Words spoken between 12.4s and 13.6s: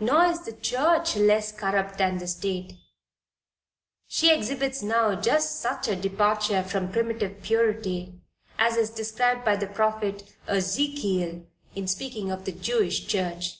the Jewish Church.